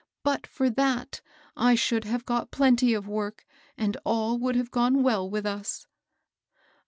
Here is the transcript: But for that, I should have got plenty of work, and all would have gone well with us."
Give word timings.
But 0.23 0.47
for 0.47 0.67
that, 0.71 1.21
I 1.55 1.75
should 1.75 2.05
have 2.05 2.25
got 2.25 2.49
plenty 2.49 2.95
of 2.95 3.07
work, 3.07 3.45
and 3.77 3.95
all 4.03 4.39
would 4.39 4.55
have 4.55 4.71
gone 4.71 5.03
well 5.03 5.29
with 5.29 5.45
us." 5.45 5.85